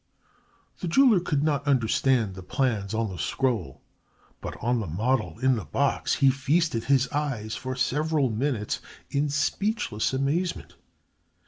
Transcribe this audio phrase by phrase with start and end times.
[0.79, 3.83] The jeweler could not understand the plans on the scroll,
[4.41, 8.79] but on the model in the box he feasted his eyes for several minutes
[9.11, 10.73] in speechless amazement.